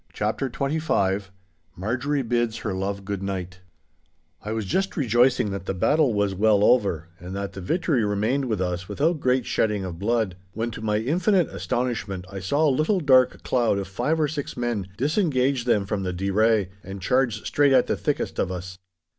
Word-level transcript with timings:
*CHAPTER 0.11 0.49
XXV* 0.49 1.29
*MARJORIE 1.77 2.23
BIDS 2.27 2.57
HER 2.57 2.73
LOVE 2.73 3.05
GOOD 3.05 3.21
NIGHT* 3.21 3.59
I 4.43 4.51
was 4.51 4.65
just 4.65 4.97
rejoicing 4.97 5.51
that 5.51 5.67
the 5.67 5.75
battle 5.75 6.15
was 6.15 6.33
well 6.33 6.63
over, 6.63 7.09
and 7.19 7.35
that 7.35 7.53
the 7.53 7.61
victory 7.61 8.03
remained 8.03 8.45
with 8.45 8.59
us 8.59 8.89
without 8.89 9.19
great 9.19 9.45
shedding 9.45 9.85
of 9.85 9.99
blood, 9.99 10.37
when 10.53 10.71
to 10.71 10.81
my 10.81 10.97
infinite 10.97 11.49
astonishment 11.49 12.25
I 12.31 12.39
saw 12.39 12.67
a 12.67 12.73
little 12.73 12.99
dark 12.99 13.43
cloud 13.43 13.77
of 13.77 13.87
five 13.87 14.19
or 14.19 14.27
six 14.27 14.57
men 14.57 14.87
disengage 14.97 15.65
them 15.65 15.85
from 15.85 16.01
the 16.01 16.13
deray, 16.13 16.69
and 16.83 16.99
charge 16.99 17.45
straight 17.45 17.71
at 17.71 17.85
the 17.85 17.95
thickest 17.95 18.39
of 18.39 18.51
us. 18.51 18.79